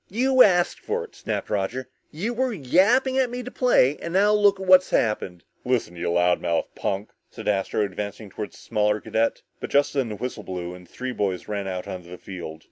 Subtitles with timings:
[0.09, 4.33] "You asked for it," snapped Roger, "you were yapping at me to play, and now
[4.33, 9.69] look what's happened!" "Listen, you loudmouthed punk!" said Astro, advancing toward the smaller cadet, but
[9.69, 12.59] just then the whistle blew and the three boys ran out onto the field.